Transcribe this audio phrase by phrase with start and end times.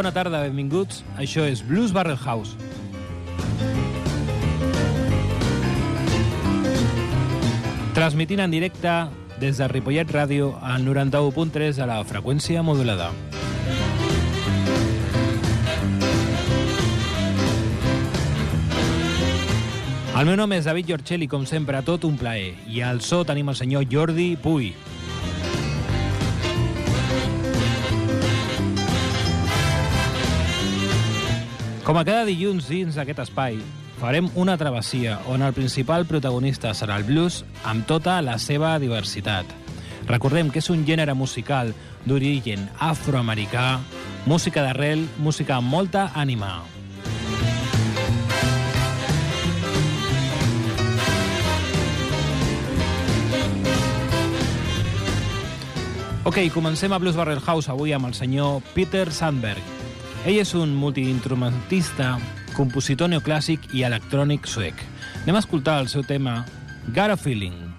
[0.00, 1.02] Bona tarda, benvinguts.
[1.20, 2.54] Això és Blues Barrel House.
[7.92, 8.94] Transmitint en directe
[9.42, 13.10] des de Ripollet Ràdio al 91.3 a la freqüència modulada.
[20.16, 22.54] El meu nom és David Giorcelli, com sempre, tot un plaer.
[22.72, 24.72] I al so tenim el senyor Jordi Puy.
[31.90, 33.56] Com a cada dilluns dins d'aquest espai,
[33.98, 39.50] farem una travessia on el principal protagonista serà el blues amb tota la seva diversitat.
[40.06, 41.72] Recordem que és un gènere musical
[42.04, 43.80] d'origen afroamericà,
[44.30, 46.60] música d'arrel, música amb molta ànima.
[56.22, 59.79] Ok, comencem a Blues Barrel House avui amb el senyor Peter Sandberg.
[60.20, 62.10] Ell és un multiinstrumentista,
[62.52, 64.84] compositor neoclàssic i electrònic suec.
[65.22, 66.42] Anem a escoltar el seu tema
[66.92, 67.69] Got a Feeling.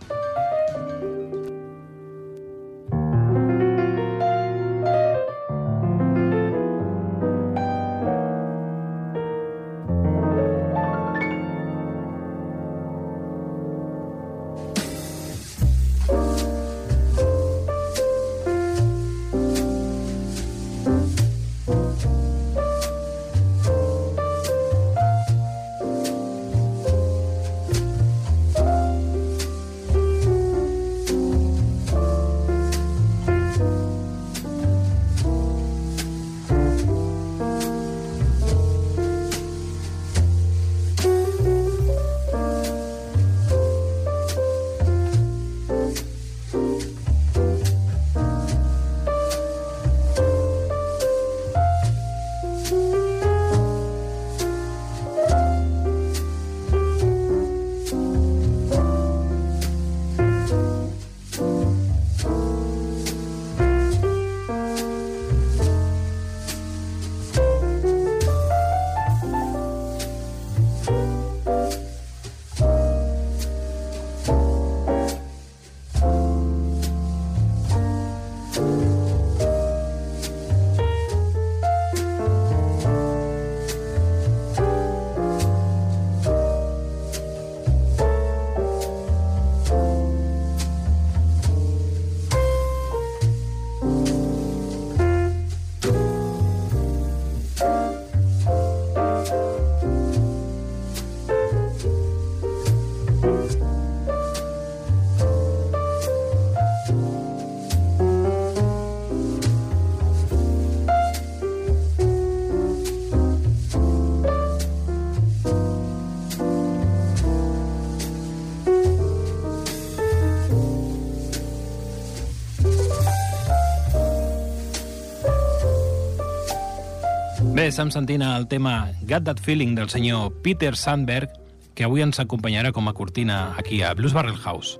[127.67, 131.29] Estem sentint el tema Got That Feeling del senyor Peter Sandberg,
[131.75, 134.79] que avui ens acompanyarà com a cortina aquí a Blues Barrel House.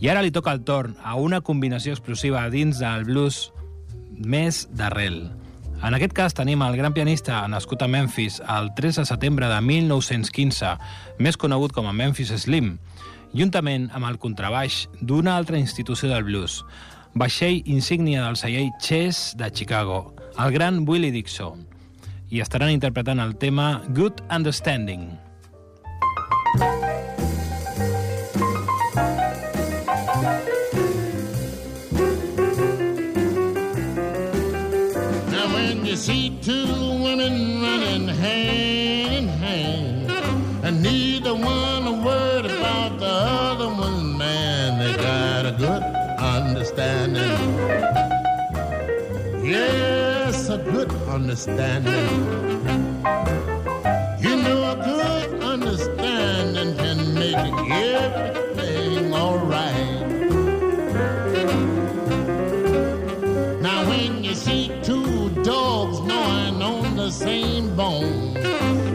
[0.00, 3.50] I ara li toca el torn a una combinació explosiva dins del blues
[4.14, 5.20] més d'arrel.
[5.84, 9.60] En aquest cas tenim el gran pianista nascut a Memphis el 3 de setembre de
[9.60, 10.74] 1915,
[11.18, 12.78] més conegut com a Memphis Slim,
[13.34, 16.62] juntament amb el contrabaix d'una altra institució del blues,
[17.12, 21.68] vaixell insígnia del celler Chess de Chicago, el gran Willie Dixon
[22.30, 25.08] i estaran interpretant el tema Good Understanding.
[51.28, 51.92] Understanding.
[54.18, 60.08] You know a good understanding can make everything alright.
[63.60, 68.32] Now when you see two dogs gnawing on the same bone,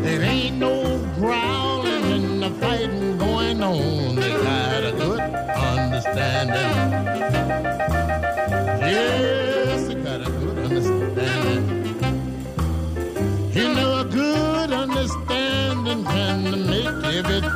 [0.02, 4.16] there ain't no growling and the fighting going on.
[4.16, 6.74] They got a good understanding.
[8.82, 9.53] Yes,
[17.14, 17.53] David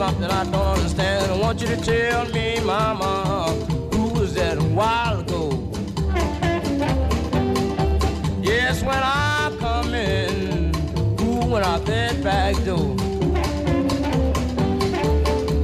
[0.00, 1.30] something I don't understand.
[1.30, 3.52] I want you to tell me, Mama,
[3.92, 5.50] who was that a while ago?
[8.40, 10.72] Yes, when I come in,
[11.18, 12.96] who went out that back door?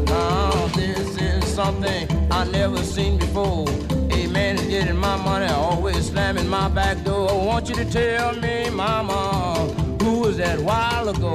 [0.05, 3.67] Now, this is something I never seen before.
[4.11, 7.31] A man is getting my money, always slamming my back door.
[7.31, 11.35] I want you to tell me, Mama, who was that while ago?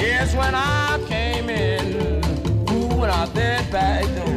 [0.00, 2.22] Yes, when I came in,
[2.70, 4.31] who went out that back door?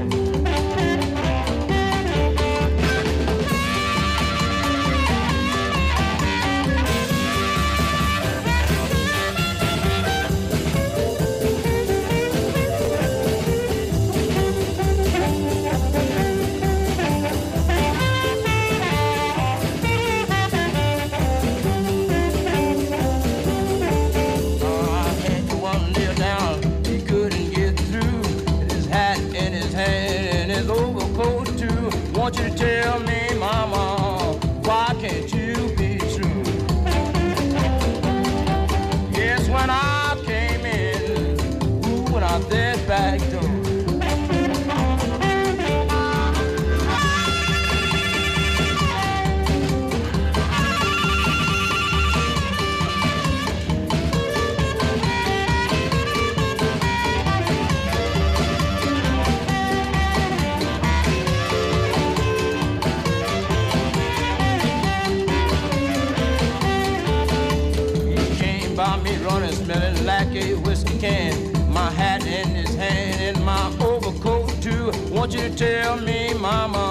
[68.85, 71.33] saw me running, smelling like a whiskey can.
[71.73, 74.91] My hat in his hand and my overcoat too.
[75.11, 76.85] Want you to tell me, mama,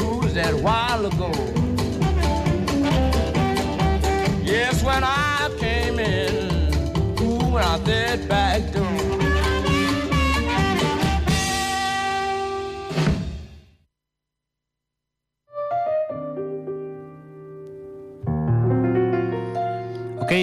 [0.00, 1.30] who's that while ago?
[4.42, 6.72] Yes, when I came in,
[7.18, 8.99] who went out that back door?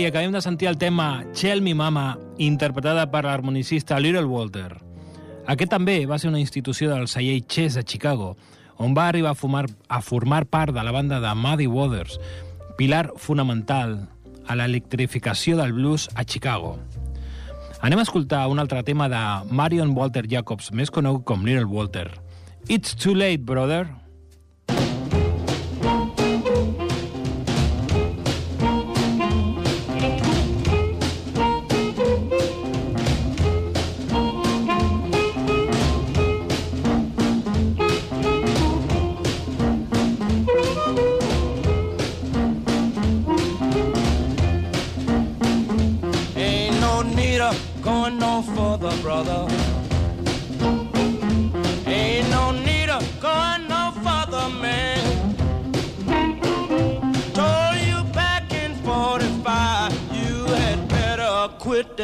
[0.08, 4.78] Acabem de sentir el tema Tell Me Mama, interpretada per l'harmonicista Little Walter.
[5.52, 8.38] Aquest també va ser una institució del celler Chess a Chicago,
[8.80, 12.22] on va arribar a formar, a formar part de la banda de Muddy Waters,
[12.80, 13.98] pilar fonamental
[14.48, 16.78] a l'electrificació del blues a Chicago.
[17.82, 19.22] Anem a escoltar un altre tema de
[19.52, 22.08] Marion Walter Jacobs, més conegut com Little Walter.
[22.70, 23.90] It's too late, brother.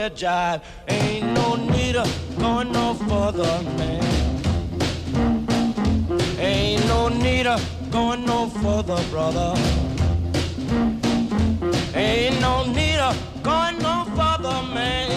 [0.04, 0.62] That jive.
[0.90, 4.04] Ain't no need of going no further, man.
[6.40, 9.54] Ain't no need of going no further, brother.
[11.96, 15.12] Ain't no need of going no further, man.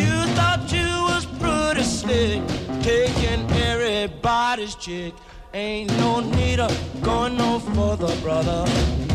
[0.00, 2.40] You thought you was pretty slick,
[2.80, 5.12] taking everybody's chick.
[5.52, 9.09] Ain't no need of going no further, brother.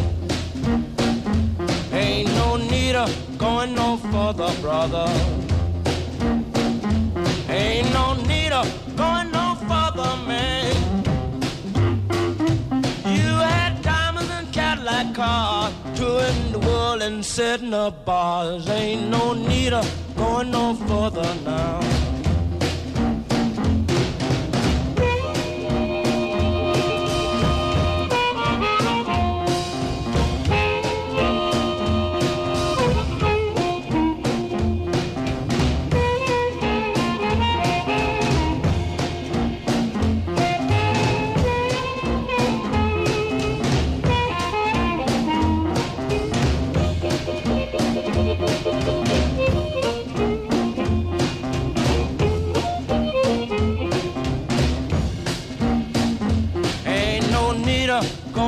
[2.16, 5.06] Ain't no need of going no further, brother.
[7.50, 10.76] Ain't no need of going no further, man.
[13.04, 18.70] You had diamonds and Cadillac cars, touring the world and setting up bars.
[18.70, 21.95] Ain't no need of going no further now.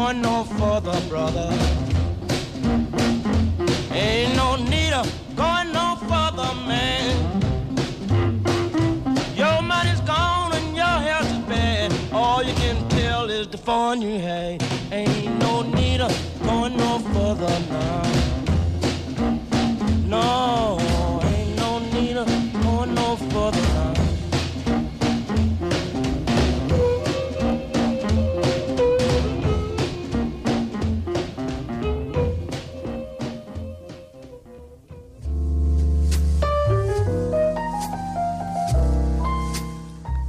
[0.07, 1.49] Going no further, brother.
[3.91, 7.41] Ain't no need of going no further, man.
[9.35, 11.93] Your money's gone and your health is bad.
[12.13, 14.63] All you can tell is the fun you had.
[14.93, 18.06] Ain't no need of going no further now.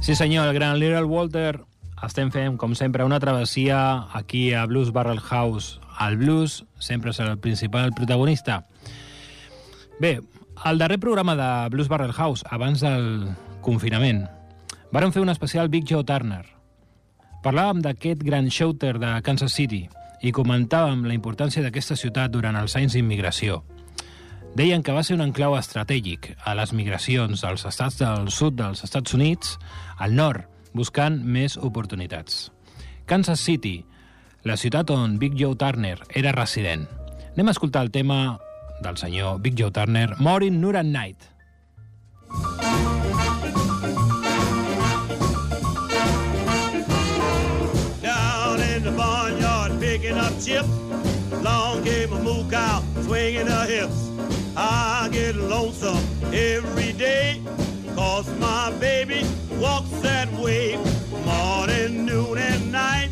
[0.09, 1.61] Sí senyor, el gran Little Walter.
[2.01, 5.79] Estem fent, com sempre, una travessia aquí a Blues Barrel House.
[6.01, 8.65] El blues sempre serà el principal protagonista.
[10.01, 10.15] Bé,
[10.55, 13.29] al darrer programa de Blues Barrel House, abans del
[13.61, 14.25] confinament,
[14.89, 16.41] vàrem fer un especial Big Joe Turner.
[17.45, 19.83] Parlàvem d'aquest gran shooter de Kansas City
[20.25, 23.61] i comentàvem la importància d'aquesta ciutat durant els anys d'immigració.
[24.55, 28.83] Deien que va ser un enclau estratègic a les migracions dels estats del sud dels
[28.83, 29.57] Estats Units
[30.01, 32.49] al nord, buscant més oportunitats.
[33.05, 33.79] Kansas City,
[34.43, 36.87] la ciutat on Big Joe Turner era resident.
[37.35, 38.39] Anem a escoltar el tema
[38.81, 41.29] del senyor Big Joe Turner, Morning, Nur and Night.
[48.01, 50.67] down in the barnyard picking up chips.
[51.41, 54.08] Long came a moo cow swinging her hips.
[54.55, 56.03] I get lonesome
[56.33, 57.41] every day,
[57.95, 59.25] cause my baby
[59.59, 60.77] walks that way.
[61.25, 63.09] Morning, noon, and night.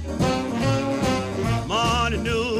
[1.67, 2.56] Morning, noon,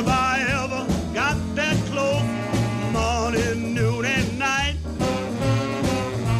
[0.00, 2.24] if I ever got that close.
[2.90, 4.76] Morning, noon, and night.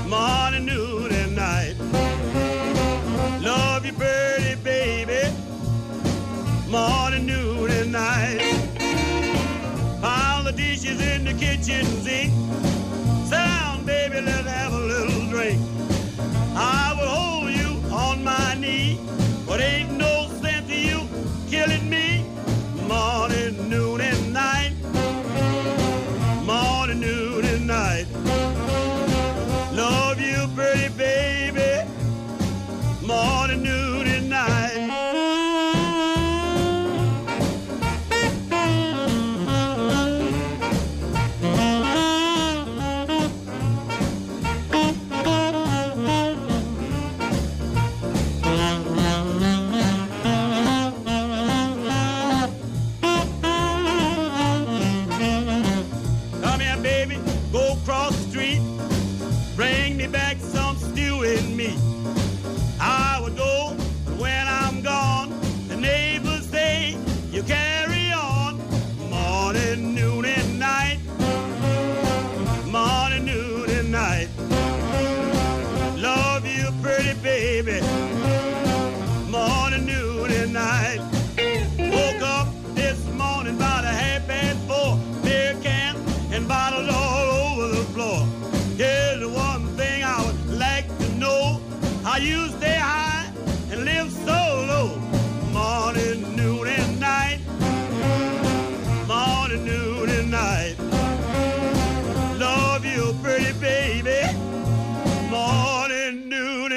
[0.08, 1.74] Morning, noon, and night.
[3.42, 5.22] Love you, birdie, baby.
[6.70, 8.40] Morning, noon, and night.
[10.00, 12.50] Pile the dishes in the kitchen sink.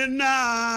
[0.07, 0.72] midnight.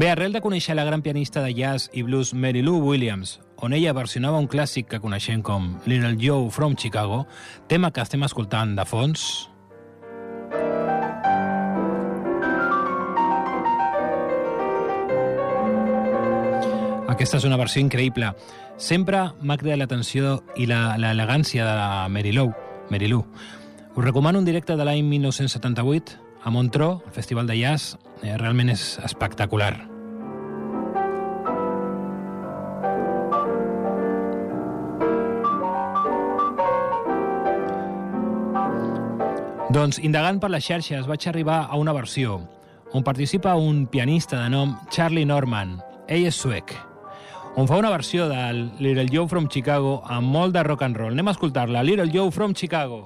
[0.00, 3.74] Bé, arrel de conèixer la gran pianista de jazz i blues Mary Lou Williams, on
[3.76, 7.26] ella versionava un clàssic que coneixem com Little Joe from Chicago,
[7.68, 9.26] tema que estem escoltant de fons,
[17.10, 18.30] Aquesta és una versió increïble.
[18.80, 22.54] Sempre m'ha cridat l'atenció i l'elegància de la Mary Lou.
[22.88, 23.26] Mary Lou.
[23.92, 27.98] Us recomano un directe de l'any 1978 a Montreux, el Festival de Jazz.
[28.22, 29.89] Eh, realment és espectacular.
[39.70, 42.40] Doncs, indagant per les xarxes, vaig arribar a una versió
[42.90, 45.76] on participa un pianista de nom Charlie Norman.
[46.10, 46.74] Ell és suec
[47.54, 51.14] on fa una versió del Little Joe from Chicago amb molt de rock and roll.
[51.14, 53.04] Anem a escoltar-la, Little Joe from Chicago.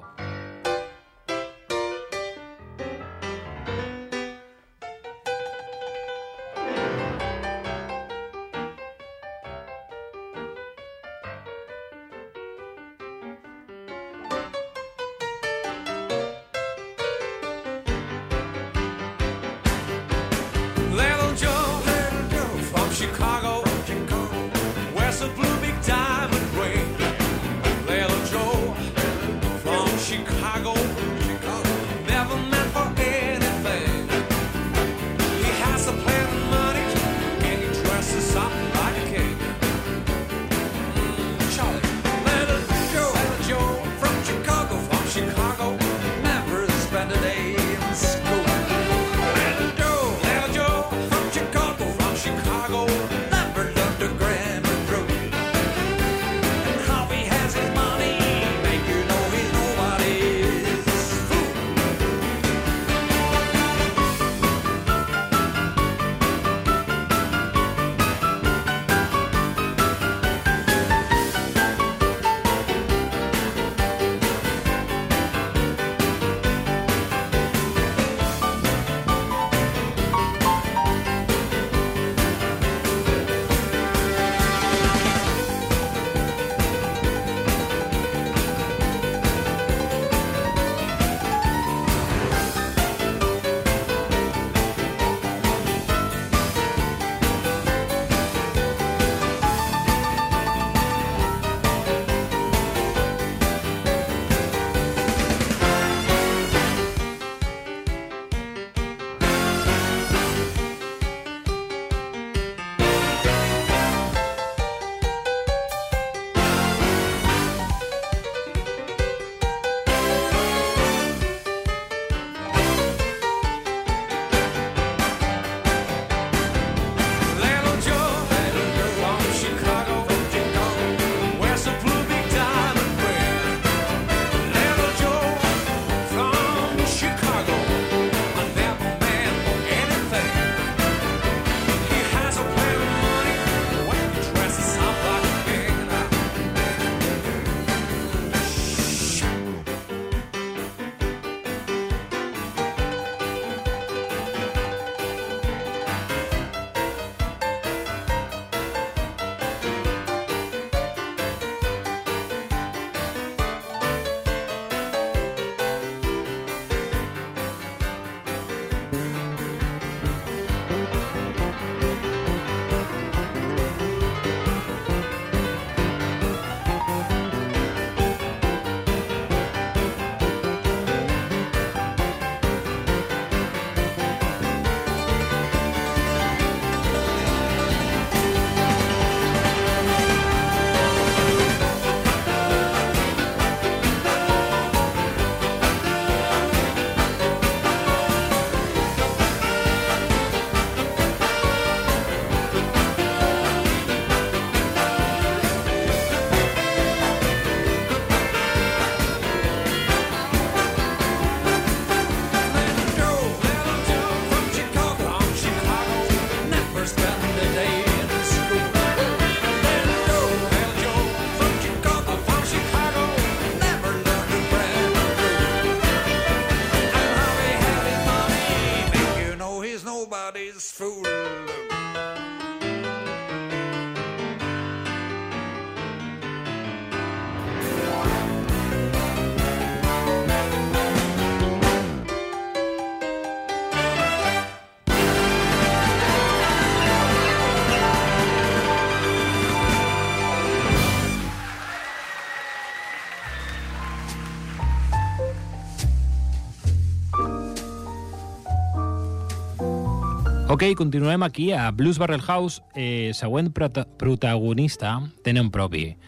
[260.64, 262.62] Ok, continuem aquí a Blues Barrel House.
[262.74, 265.98] Eh, següent prota protagonista tenen propi.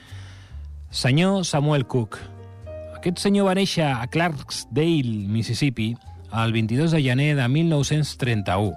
[0.88, 2.16] Senyor Samuel Cook.
[2.96, 5.90] Aquest senyor va néixer a Clarksdale, Mississippi,
[6.32, 8.72] el 22 de gener de 1931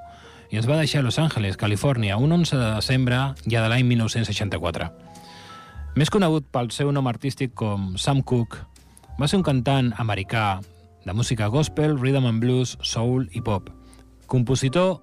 [0.52, 3.88] i es va deixar a Los Angeles, Califòrnia, un 11 de desembre ja de l'any
[3.88, 4.92] 1964.
[5.96, 8.66] Més conegut pel seu nom artístic com Sam Cooke,
[9.16, 10.60] va ser un cantant americà
[11.06, 13.72] de música gospel, rhythm and blues, soul i pop,
[14.28, 14.98] compositor,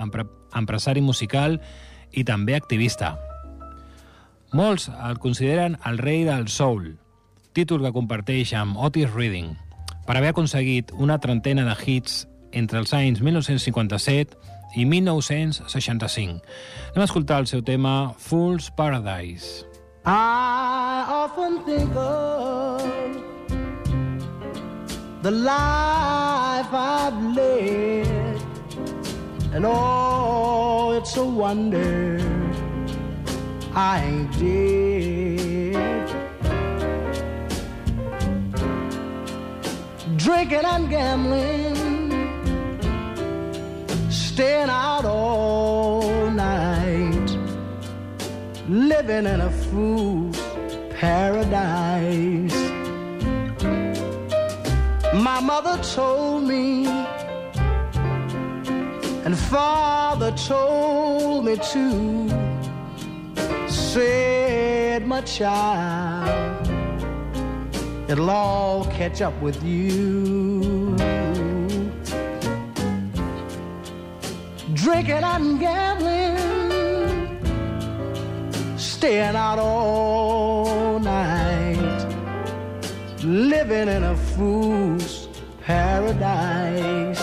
[0.00, 1.58] empresari musical
[2.12, 3.16] i també activista.
[4.52, 6.94] Molts el consideren el rei del soul,
[7.52, 9.52] títol que comparteix amb Otis Reading,
[10.06, 12.22] per haver aconseguit una trentena de hits
[12.56, 14.38] entre els anys 1957
[14.76, 16.40] i 1965.
[16.92, 19.64] Anem a escoltar el seu tema Fool's Paradise.
[20.04, 22.80] I often think of
[25.22, 28.17] the life I've led,
[29.52, 32.20] and oh, it's a wonder
[33.74, 35.78] I ain't dead.
[40.16, 41.76] Drinking and gambling,
[44.10, 47.30] staying out all night,
[48.68, 50.38] living in a fool's
[50.98, 52.54] paradise.
[55.14, 56.86] My mother told me,
[59.24, 62.28] and father told me to,
[63.68, 66.68] Said, my child,
[68.08, 70.96] it'll all catch up with you.
[74.74, 76.38] Drinking and gambling,
[78.76, 81.98] staying out all night
[83.24, 85.28] living in a fool's
[85.62, 87.17] paradise.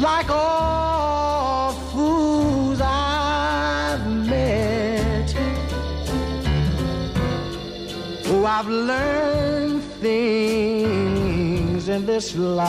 [0.00, 5.34] like all fools I've met,
[8.26, 12.68] oh, I've learned things in this life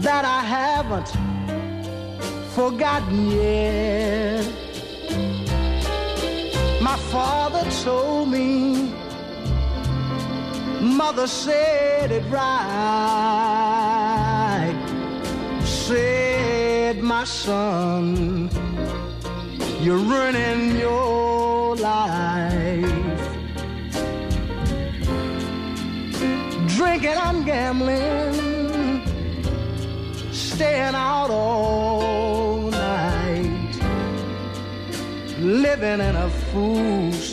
[0.00, 1.10] that I haven't
[2.54, 4.46] forgotten yet.
[6.80, 7.47] My father
[7.84, 8.92] told me,
[10.80, 13.18] mother said it right.
[15.64, 18.50] Said, my son,
[19.80, 22.98] you're ruining your life.
[26.78, 29.02] drinking and gambling,
[30.32, 33.76] staying out all night,
[35.40, 37.27] living in a fool's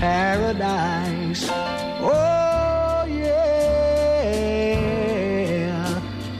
[0.00, 1.44] paradise.
[2.00, 4.40] Oh, yeah,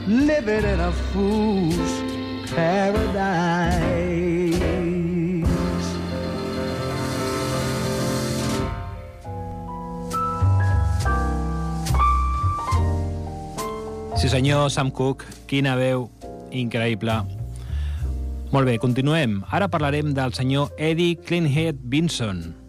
[0.07, 1.93] living in a fool's
[2.49, 4.01] paradise.
[14.17, 16.09] Sí senyor, Sam Cooke, quina veu
[16.53, 17.21] increïble.
[18.51, 19.43] Molt bé, continuem.
[19.49, 22.60] Ara parlarem del senyor Eddie Cleanhead Vinson.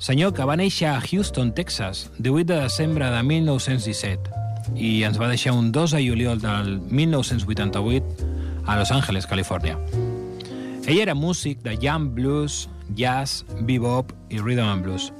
[0.00, 4.38] Senyor que va néixer a Houston, Texas, 18 de desembre de 1917
[4.76, 8.30] i ens va deixar un 2 de juliol del 1988
[8.66, 9.76] a Los Angeles, Califòrnia.
[10.86, 15.10] Ell era músic de jam blues, jazz, bebop i rhythm and blues.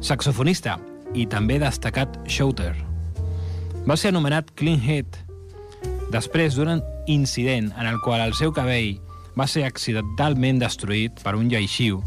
[0.00, 0.78] Saxofonista
[1.14, 2.72] i també destacat shouter.
[3.86, 5.18] Va ser anomenat Cleanhead
[6.12, 8.96] després d'un incident en el qual el seu cabell
[9.38, 12.02] va ser accidentalment destruït per un lleixiu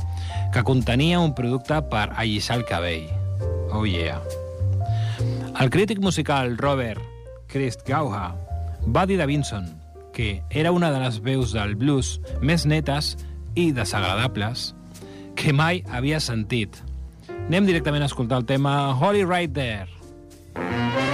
[0.54, 3.08] que contenia un producte per allissar el cabell.
[3.74, 4.22] Oh yeah.
[5.60, 7.02] El crític musical Robert
[7.52, 8.28] Christgauha
[8.86, 9.72] va dir de Vinson
[10.16, 13.16] que era una de les veus del blues més netes
[13.56, 14.70] i desagradables
[15.36, 16.80] que mai havia sentit.
[17.46, 21.05] Anem directament a escoltar el tema Holy Right There.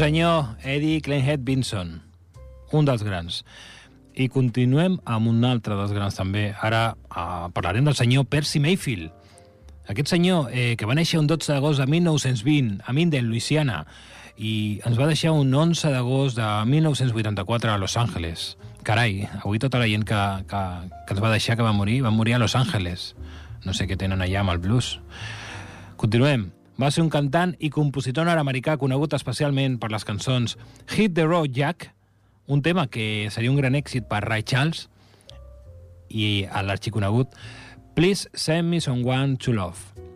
[0.00, 2.00] Senyor, Eddie Kleinhead Vinson,
[2.72, 3.42] un dels grans.
[4.16, 6.46] I continuem amb un altre dels grans també.
[6.56, 9.10] Ara eh, parlarem del senyor Percy Mayfield.
[9.92, 13.82] Aquest senyor, eh, que va néixer un 12 d'agost de 1920 a Minden, Louisiana,
[14.40, 18.54] i ens va deixar un 11 d'agost de 1984 a Los Angeles.
[18.86, 20.62] Carai, avui tota la gent que, que,
[21.04, 23.10] que ens va deixar, que va morir, va morir a Los Angeles.
[23.66, 24.94] No sé què tenen allà amb el blues.
[26.00, 26.48] Continuem.
[26.80, 30.54] Va ser un cantant i compositor nord-americà conegut especialment per les cançons
[30.94, 31.90] Hit the Road Jack,
[32.48, 34.86] un tema que seria un gran èxit per Ray Charles,
[36.08, 37.36] i a l'arxiconegut
[37.98, 40.08] Please Send Me Someone to Love,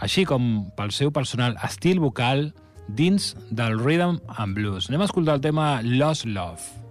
[0.00, 2.48] així com pel seu personal estil vocal
[2.88, 4.88] dins del rhythm and blues.
[4.88, 6.85] Anem a escoltar el tema Lost Love.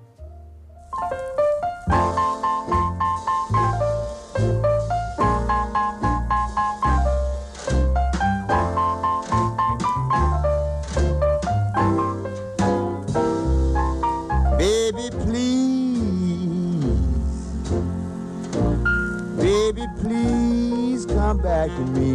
[21.45, 22.09] Back to me.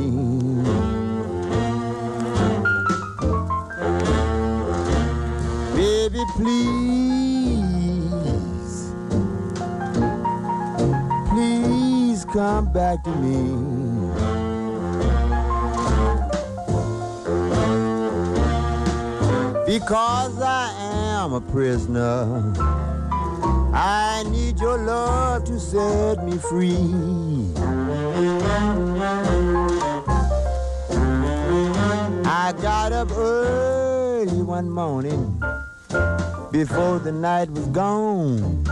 [5.76, 7.70] Baby, please.
[11.28, 13.44] Please come back to me.
[19.64, 20.72] Because I
[21.14, 22.52] am a prisoner.
[23.72, 27.59] I need your love to set me free.
[32.26, 35.40] I got up early one morning
[36.50, 38.66] before the night was gone.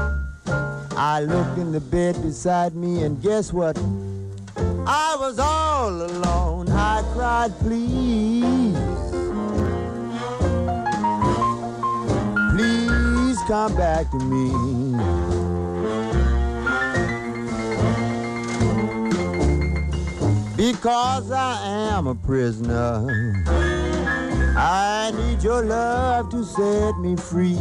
[0.96, 3.78] I looked in the bed beside me, and guess what?
[4.86, 6.68] I was all alone.
[6.68, 8.76] I cried, please.
[12.54, 15.37] Please come back to me.
[20.58, 23.06] Because I am a prisoner.
[24.56, 27.54] I need your love to set me free.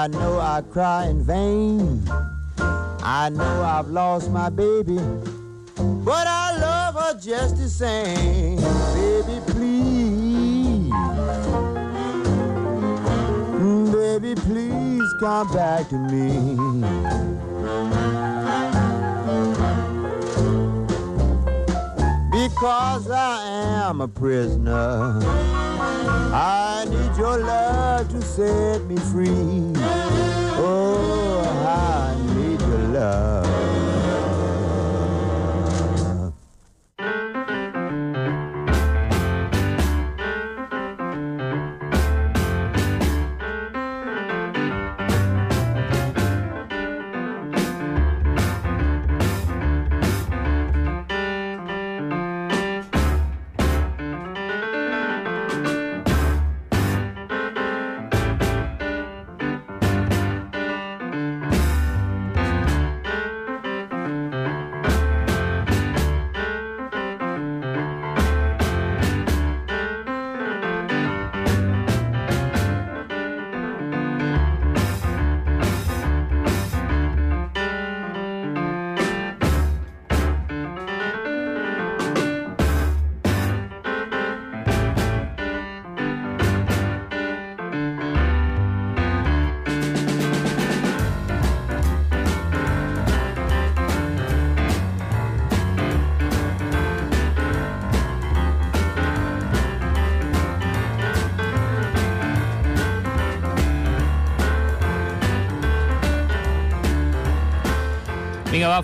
[0.00, 2.02] I know I cry in vain.
[3.02, 4.98] I know I've lost my baby,
[5.76, 8.56] but I love her just the same.
[8.94, 10.90] Baby, please.
[13.60, 17.29] Mm, Baby, please come back to me.
[22.60, 23.42] Because I
[23.88, 25.18] am a prisoner.
[25.24, 29.72] I need your love to set me free.
[30.58, 33.69] Oh, I need your love.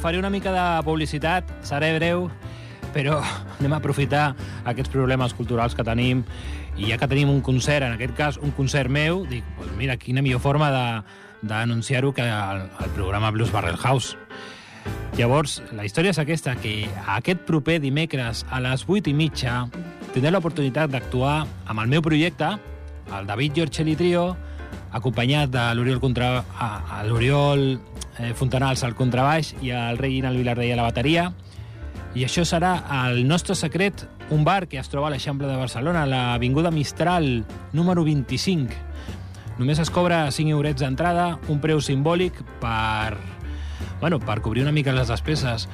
[0.03, 2.29] Faré una mica de publicitat, seré breu,
[2.95, 3.21] però
[3.59, 4.31] anem a aprofitar
[4.65, 6.25] aquests problemes culturals que tenim
[6.77, 9.97] i ja que tenim un concert, en aquest cas un concert meu, dic, pues mira,
[9.97, 10.71] quina millor forma
[11.43, 14.17] d'anunciar-ho que al, al programa Blues Barrel House.
[15.17, 16.85] Llavors, la història és aquesta, que
[17.17, 19.63] aquest proper dimecres a les 8 i mitja
[20.13, 22.51] tindré l'oportunitat d'actuar amb el meu projecte,
[23.17, 24.35] el David Giorcelli Trio,
[24.93, 26.45] acompanyat de l'Oriol Contra...
[26.59, 27.79] a, l'Oriol
[28.19, 31.31] eh, Fontanals al contrabaix i el Reginald Vilardell a la bateria.
[32.17, 36.05] I això serà el nostre secret, un bar que es troba a l'Eixample de Barcelona,
[36.05, 37.45] a l'Avinguda Mistral,
[37.77, 38.85] número 25.
[39.59, 43.17] Només es cobra 5 eurets d'entrada, un preu simbòlic per,
[44.01, 45.69] bueno, per cobrir una mica les despeses.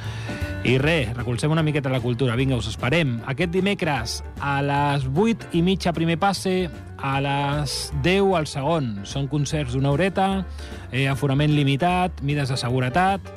[0.63, 2.37] I res, recolzem una miqueta la cultura.
[2.39, 3.17] Vinga, us esperem.
[3.27, 6.71] Aquest dimecres a les 8 i mitja primer passe,
[7.03, 8.93] a les 10 al segon.
[9.05, 10.47] Són concerts d'una horeta,
[10.91, 13.33] eh, aforament limitat, mides de seguretat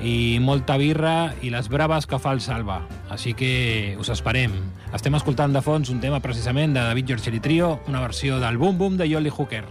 [0.00, 2.80] i molta birra i les braves que fa el Salva.
[3.10, 4.54] Així que us esperem.
[4.94, 8.78] Estem escoltant de fons un tema precisament de David Giorgeli Trio, una versió del Boom
[8.78, 9.66] Boom de Jolly Hooker.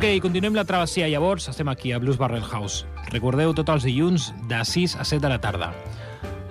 [0.00, 1.10] Ok, continuem la travessia.
[1.12, 2.86] Llavors, estem aquí a Blues Barrel House.
[3.12, 5.68] Recordeu tots els dilluns de 6 a 7 de la tarda.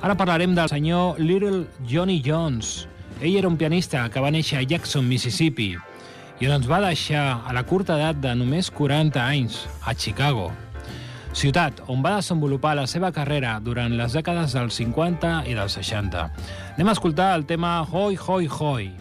[0.05, 2.85] Ara parlarem del senyor Little Johnny Jones.
[3.17, 7.25] Ell era un pianista que va néixer a Jackson, Mississippi, i on ens va deixar
[7.41, 10.51] a la curta edat de només 40 anys, a Chicago.
[11.33, 16.29] Ciutat on va desenvolupar la seva carrera durant les dècades dels 50 i dels 60.
[16.77, 18.91] Anem a escoltar el tema Hoi Hoi Hoi.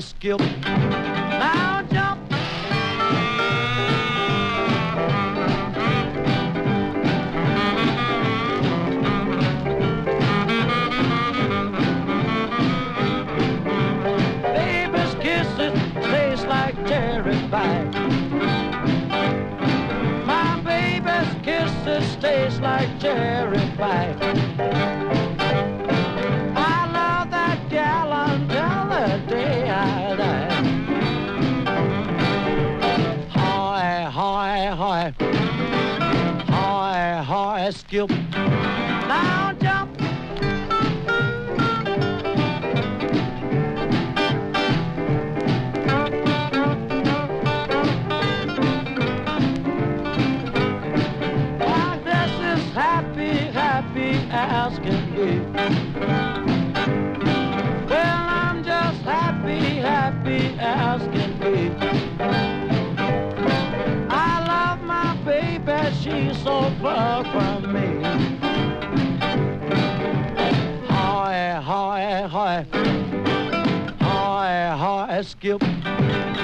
[0.00, 0.38] Hi.
[1.38, 2.30] Now jump.
[14.54, 15.74] Baby's kisses
[16.06, 17.84] taste like cherry pie.
[20.24, 24.39] My baby's kisses taste like cherry pie.
[75.22, 76.39] has.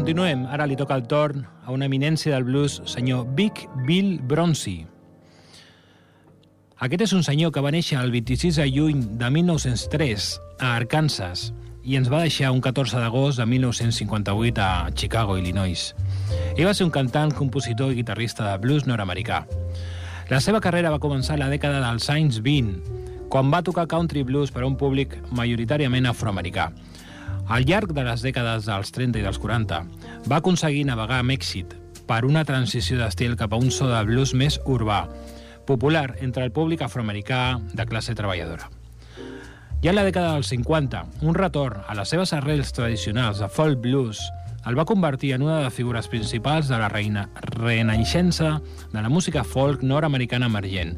[0.00, 0.46] Continuem.
[0.48, 4.86] Ara li toca el torn a una eminència del blues, senyor Big Bill Bronzy.
[6.80, 11.50] Aquest és un senyor que va néixer el 26 de juny de 1903 a Arkansas
[11.84, 15.90] i ens va deixar un 14 d'agost de 1958 a Chicago, Illinois.
[16.56, 19.42] Ell va ser un cantant, compositor i guitarrista de blues nord-americà.
[20.32, 24.24] La seva carrera va començar a la dècada dels anys 20, quan va tocar country
[24.24, 26.70] blues per a un públic majoritàriament afroamericà.
[27.50, 29.80] Al llarg de les dècades dels 30 i dels 40,
[30.30, 31.72] va aconseguir navegar amb èxit
[32.06, 35.00] per una transició d'estil cap a un so de blues més urbà,
[35.66, 38.68] popular entre el públic afroamericà de classe treballadora.
[39.82, 43.82] Ja en la dècada dels 50, un retorn a les seves arrels tradicionals de folk
[43.82, 44.22] blues
[44.68, 48.60] el va convertir en una de les figures principals de la reina, renaixença
[48.92, 50.94] de la música folk nord-americana emergent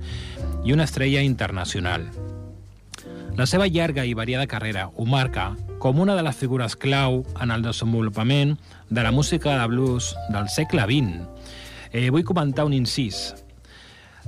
[0.66, 2.10] i una estrella internacional.
[3.32, 7.50] La seva llarga i variada carrera ho marca com una de les figures clau en
[7.50, 8.58] el desenvolupament
[8.90, 11.22] de la música de blues del segle XX.
[11.92, 13.32] Eh, vull comentar un incís.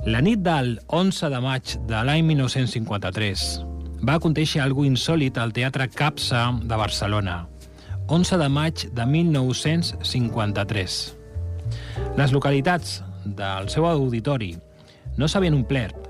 [0.09, 3.43] La nit del 11 de maig de l'any 1953
[4.09, 7.45] va acontéixer algo insòlit al Teatre Capsa de Barcelona,
[8.09, 10.97] 11 de maig de 1953.
[12.17, 14.57] Les localitats del seu auditori
[15.15, 16.09] no s'havien omplert,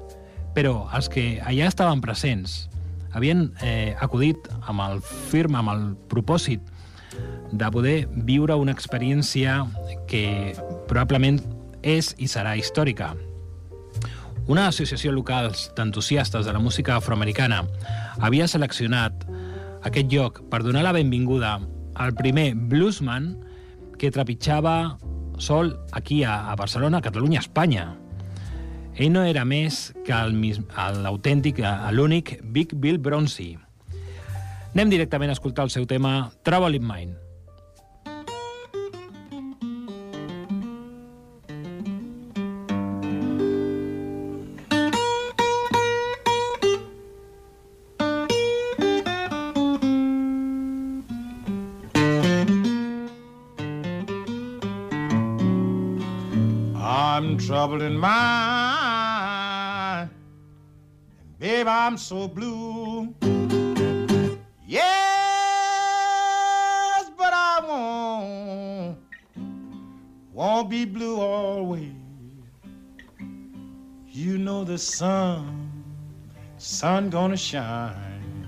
[0.56, 2.70] però els que allà estaven presents
[3.16, 5.02] havien eh, acudit amb el
[5.32, 6.74] firme, amb el propòsit
[7.56, 7.98] de poder
[8.28, 9.62] viure una experiència
[10.10, 10.54] que
[10.90, 11.40] probablement
[11.86, 13.14] és i serà històrica.
[14.52, 17.64] Una associació local d'entusiastes de la música afroamericana
[18.22, 19.26] havia seleccionat
[19.86, 21.58] aquest lloc per donar la benvinguda
[22.04, 23.32] el primer bluesman
[23.98, 24.98] que trepitjava
[25.38, 27.96] sol aquí a, Barcelona, Catalunya, Espanya.
[28.96, 30.16] Ell no era més que
[31.04, 31.60] l'autèntic,
[31.92, 33.58] l'únic Big Bill Bronzy.
[34.72, 37.25] Anem directament a escoltar el seu tema Trouble in Mind.
[61.66, 63.14] Babe, I'm so blue.
[64.68, 64.86] Yes,
[67.18, 68.98] but I won't,
[70.34, 71.92] won't be blue always.
[74.08, 75.84] You know the sun,
[76.58, 78.48] sun gonna shine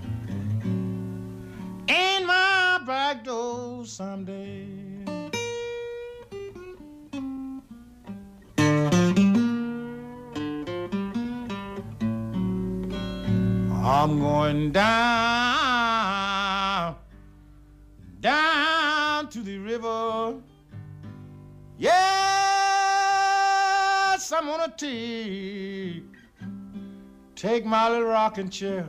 [1.88, 4.87] in my back door someday.
[13.80, 14.96] I'm going down,
[18.20, 20.34] down to the river.
[21.78, 22.02] Yes,
[24.32, 26.02] I'm gonna take,
[27.36, 28.84] take my little rocking chair.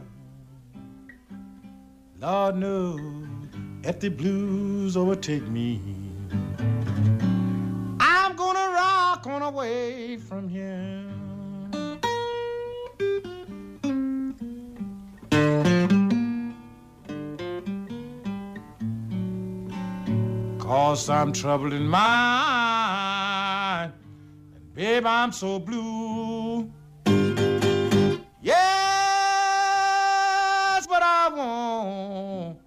[2.20, 3.00] Lord knows,
[3.84, 5.80] if the blues overtake me,
[8.00, 11.19] I'm gonna rock on away from here.
[20.70, 22.12] Cause I'm troubled in mind.
[24.54, 26.72] And babe, I'm so blue.
[28.40, 28.56] Yes,
[30.86, 32.60] but I won't,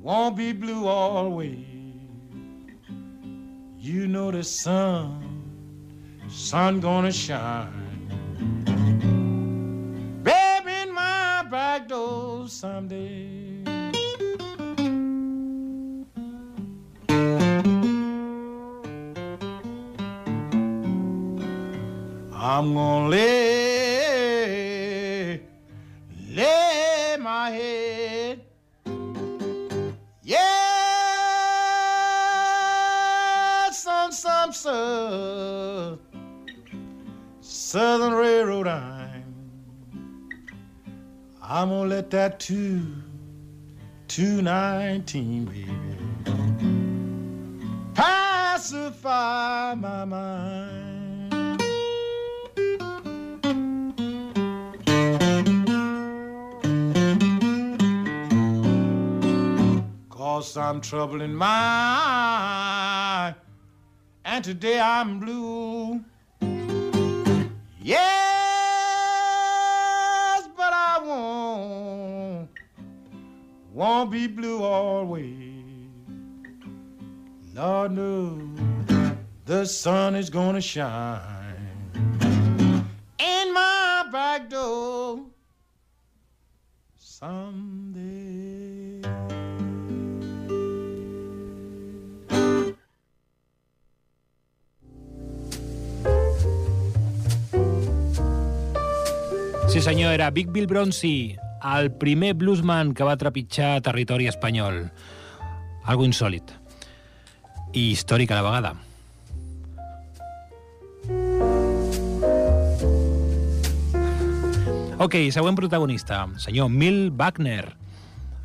[0.00, 1.66] won't be blue always.
[3.80, 5.42] You know the sun,
[6.28, 8.62] sun gonna shine.
[10.22, 13.55] Baby, in my back door someday.
[22.38, 24.20] I'm gonna lay,
[26.28, 28.42] lay my head.
[30.22, 30.46] Yes,
[33.86, 35.98] on some south,
[37.40, 39.24] Southern Railroad I'm.
[41.42, 42.82] I'm gonna let that two,
[44.08, 45.70] two nineteen, baby,
[47.94, 50.85] pacify my mind.
[60.36, 62.14] Cause I'm troubled in mind,
[64.22, 66.04] and today I'm blue.
[67.80, 67.96] Yes,
[70.54, 72.50] but I won't,
[73.72, 75.88] won't be blue always.
[77.54, 78.58] Lord knows
[79.46, 81.54] the sun is gonna shine
[83.18, 85.24] in my back door
[86.98, 88.85] someday.
[99.76, 101.36] Sí senyor, era Big Bill Bronzy,
[101.76, 104.86] el primer bluesman que va trepitjar territori espanyol.
[105.84, 106.48] Algo insòlid.
[107.76, 108.70] I històric a la vegada.
[114.96, 117.76] Ok, següent protagonista, senyor Mil Wagner.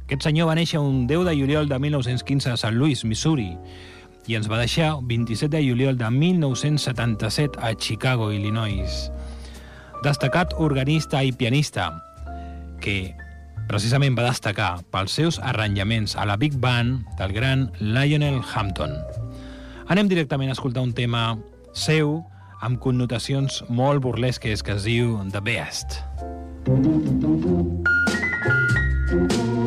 [0.04, 2.76] Aquest senyor va néixer un 10 de juliol de 1915 a St.
[2.76, 3.54] Louis, Missouri,
[4.28, 9.08] i ens va deixar 27 de juliol de 1977 a Chicago, Illinois.
[10.02, 11.92] Destacat organista i pianista,
[12.82, 13.14] que
[13.70, 18.98] precisament va destacar pels seus arranjaments a la Big Band del gran Lionel Hampton.
[19.94, 21.38] Anem directament a escoltar un tema
[21.78, 22.18] seu
[22.66, 26.02] amb connotacions molt burlesques que es diu The Best.
[29.12, 29.61] Molt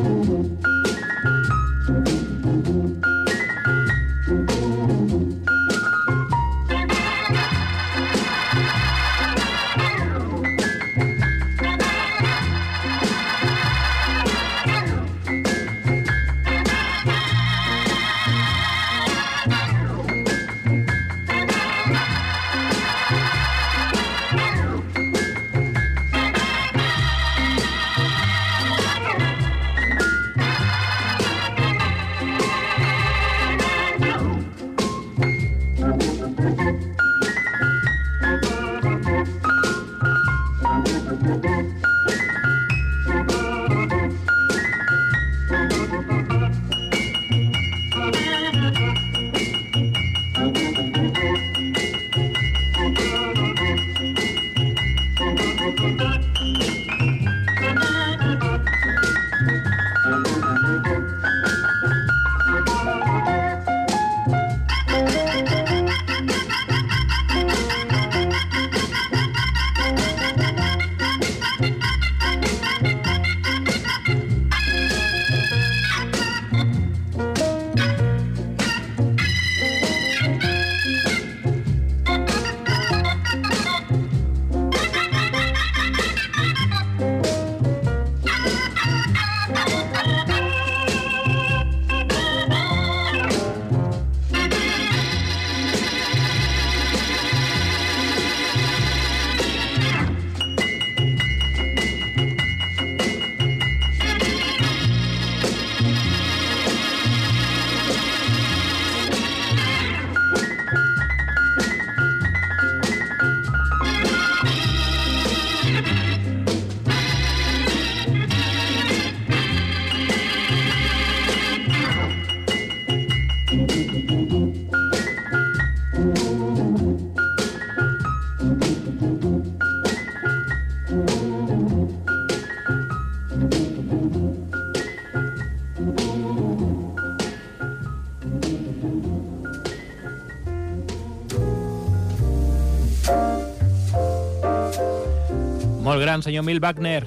[146.15, 147.03] gran, senyor Mil Wagner,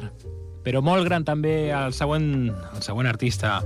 [0.64, 3.62] però molt gran també el següent, el següent artista,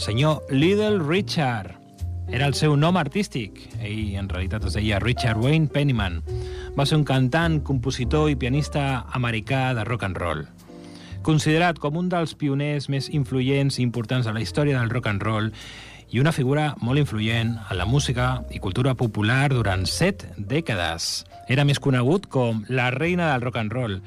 [0.00, 1.74] senyor Little Richard.
[2.32, 3.60] Era el seu nom artístic.
[3.76, 6.22] Ell, en realitat, es deia Richard Wayne Pennyman.
[6.78, 10.46] Va ser un cantant, compositor i pianista americà de rock and roll.
[11.26, 15.22] Considerat com un dels pioners més influents i importants de la història del rock and
[15.22, 15.52] roll
[16.10, 21.24] i una figura molt influent en la música i cultura popular durant set dècades.
[21.48, 23.98] Era més conegut com la reina del rock and roll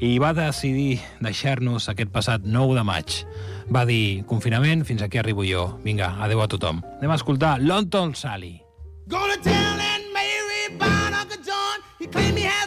[0.00, 3.18] i va decidir deixar-nos aquest passat 9 de maig.
[3.70, 5.68] Va dir, confinament, fins aquí arribo jo.
[5.84, 6.82] Vinga, adeu a tothom.
[6.98, 8.56] Anem a escoltar London Sally.
[9.08, 11.84] Go to town and Mary find Uncle John.
[11.98, 12.57] He claimed he has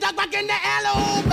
[0.00, 1.25] we back in the alley.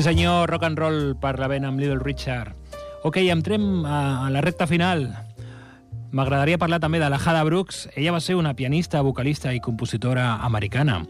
[0.00, 2.54] Sí senyor, rock and roll per la vena amb Little Richard.
[3.04, 5.02] Ok, entrem a, la recta final.
[6.16, 7.82] M'agradaria parlar també de la Hada Brooks.
[8.00, 11.02] Ella va ser una pianista, vocalista i compositora americana.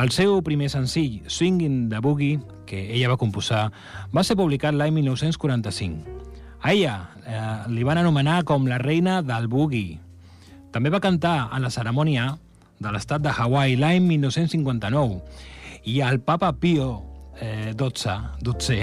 [0.00, 3.66] El seu primer senzill, Swingin' the Boogie, que ella va composar,
[4.16, 6.16] va ser publicat l'any 1945.
[6.62, 9.98] A ella eh, li van anomenar com la reina del boogie.
[10.72, 12.38] També va cantar a la cerimònia
[12.80, 15.20] de l'estat de Hawaii l'any 1959
[15.84, 17.05] i el papa Pio
[17.40, 18.82] eh, 12, 12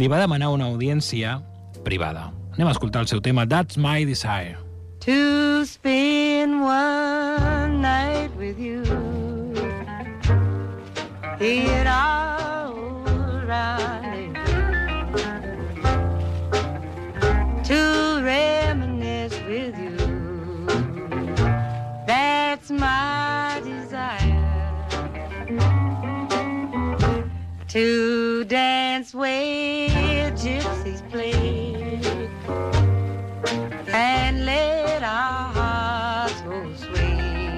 [0.00, 1.38] li va demanar una audiència
[1.84, 2.30] privada.
[2.52, 4.58] Anem a escoltar el seu tema That's My Desire.
[5.02, 8.84] to spend one night with you.
[11.40, 12.21] It all
[27.72, 31.98] To dance where gypsies play
[33.90, 37.50] and let our hearts go sway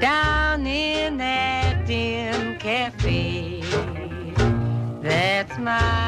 [0.00, 3.60] down in that dim cafe.
[5.02, 6.01] That's my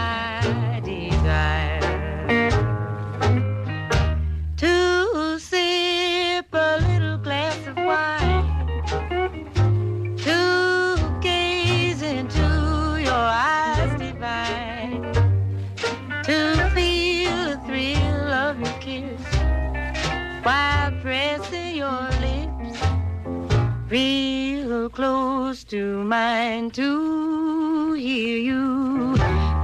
[25.04, 29.12] close to mine to hear you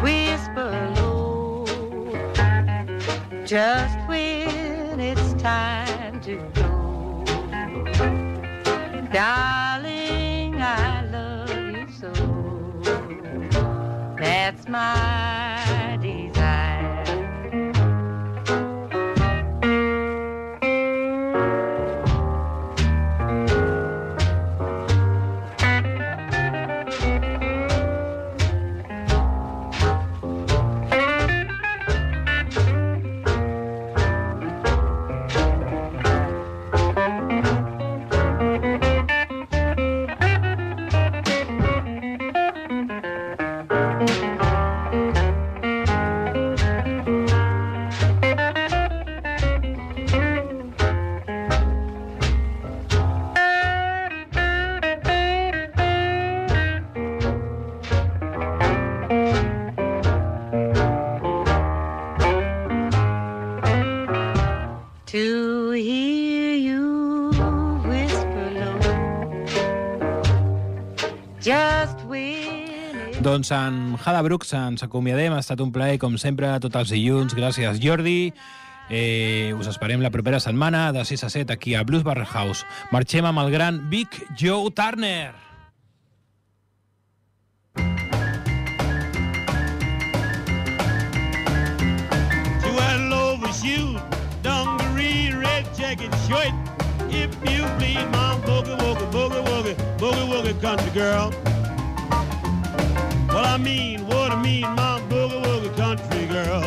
[0.03, 1.64] whisper low.
[3.47, 7.24] Just when it's time to go.
[9.14, 12.12] Darling I love you so.
[14.18, 15.30] That's my
[73.31, 75.31] Doncs en Hada Brooks ens acomiadem.
[75.31, 77.37] Ha estat un plaer, com sempre, tots els dilluns.
[77.39, 78.33] Gràcies, Jordi.
[78.91, 82.66] Eh, us esperem la propera setmana de 6 a 7 aquí a Blues Barrel House.
[82.91, 85.31] Marxem amb el gran Big Joe Turner.
[94.43, 96.51] Dungaree, red jacket, shirt.
[97.14, 101.31] If you please, mom, boogie woogie, boogie woogie, boogie woogie, country girl.
[103.51, 106.63] I mean, what I mean, mom, boogie woogie, country girl.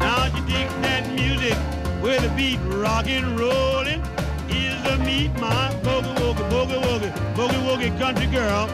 [0.00, 1.56] Now you dig that music
[2.02, 4.02] with a beat rockin', rollin'.
[4.50, 8.66] Is the meat, my boogie woogie, boogie woogie, boogie woogie, country girl.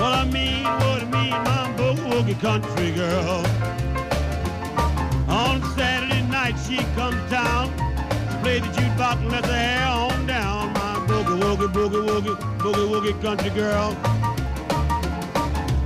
[0.00, 3.44] What I mean, what I mean, my boogie woogie country girl.
[5.28, 7.68] On Saturday night she comes down,
[8.30, 10.72] she played the jukebox and let her hair on down.
[10.72, 13.92] My boogie woogie, boogie woogie, boogie woogie country girl.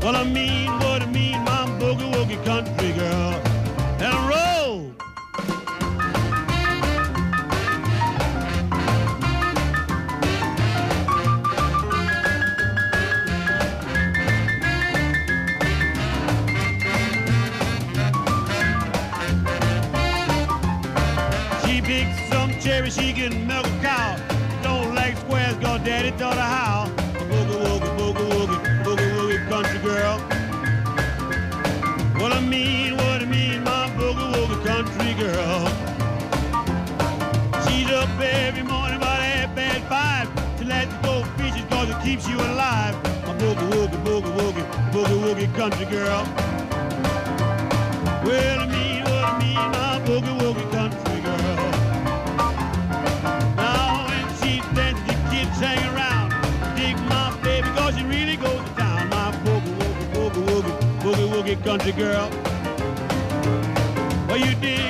[0.01, 3.35] What I mean, what I mean, my boogie woogie country girl.
[3.99, 4.93] And roll.
[21.67, 24.17] She picks some cherry, she can milk a cow.
[24.63, 26.68] Don't like squares, cause daddy taught her how.
[42.39, 42.95] you alive,
[43.27, 46.25] my boogie woogie boogie woogie boogie woogie country girl.
[48.25, 51.71] Well, I mean, what I mean, my boogie woogie country girl.
[53.57, 56.31] Now when she dances, the kids hang around,
[56.77, 61.29] dig my baby, cause she really goes to town, my boogie woogie boogie woogie boogie
[61.33, 62.31] woogie country girl.
[64.29, 64.88] Well, you did.